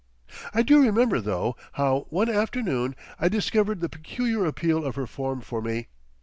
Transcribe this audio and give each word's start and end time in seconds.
I 0.51 0.63
do 0.63 0.81
remember, 0.81 1.21
though, 1.21 1.55
how 1.73 2.07
one 2.09 2.27
afternoon 2.27 2.95
I 3.19 3.29
discovered 3.29 3.81
the 3.81 3.87
peculiar 3.89 4.47
appeal 4.47 4.83
of 4.83 4.95
her 4.95 5.05
form 5.05 5.41
for 5.41 5.61
me. 5.61 5.89